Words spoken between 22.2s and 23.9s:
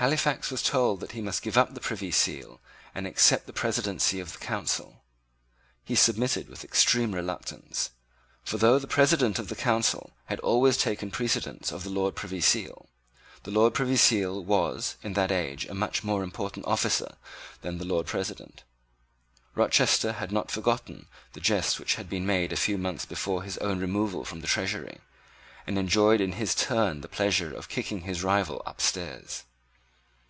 made a few months before on his own